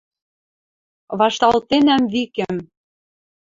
[1.19, 2.55] вашаталтенӓм викӹм